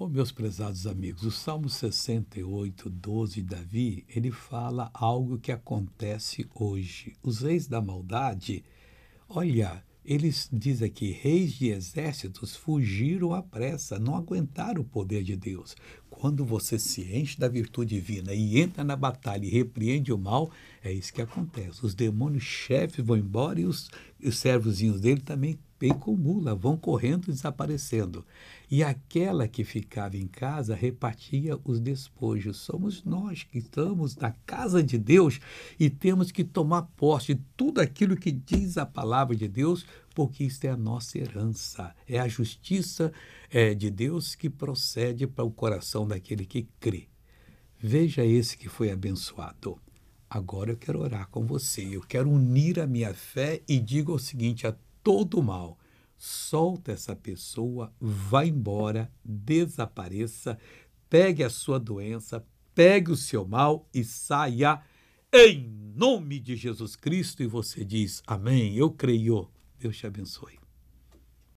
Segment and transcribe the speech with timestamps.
[0.00, 6.48] Oh, meus prezados amigos, o Salmo 68, 12 de Davi, ele fala algo que acontece
[6.54, 7.16] hoje.
[7.20, 8.64] Os reis da maldade,
[9.28, 15.34] olha, eles dizem aqui, reis de exércitos fugiram à pressa, não aguentaram o poder de
[15.34, 15.74] Deus.
[16.08, 20.48] Quando você se enche da virtude divina e entra na batalha e repreende o mal,
[20.80, 21.84] é isso que acontece.
[21.84, 23.90] Os demônios chefes vão embora e os,
[24.24, 28.24] os servozinhos dele também bem comula, vão correndo desaparecendo.
[28.70, 32.58] E aquela que ficava em casa repartia os despojos.
[32.58, 35.40] Somos nós que estamos na casa de Deus
[35.78, 40.44] e temos que tomar posse de tudo aquilo que diz a palavra de Deus, porque
[40.44, 41.94] isso é a nossa herança.
[42.06, 43.12] É a justiça
[43.50, 47.08] é, de Deus que procede para o coração daquele que crê.
[47.80, 49.78] Veja esse que foi abençoado.
[50.28, 51.82] Agora eu quero orar com você.
[51.90, 55.78] Eu quero unir a minha fé e digo o seguinte a todo mal.
[56.16, 60.58] Solta essa pessoa, vá embora, desapareça,
[61.08, 64.82] pegue a sua doença, pegue o seu mal e saia
[65.32, 67.42] em nome de Jesus Cristo.
[67.42, 68.76] E você diz: Amém.
[68.76, 69.48] Eu creio.
[69.78, 70.67] Deus te abençoe.